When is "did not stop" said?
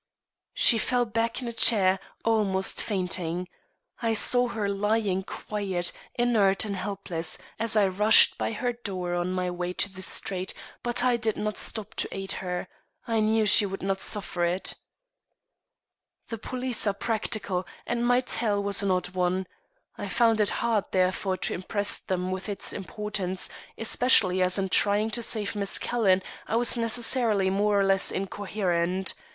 11.17-11.93